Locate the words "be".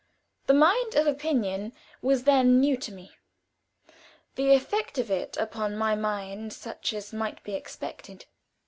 7.43-7.53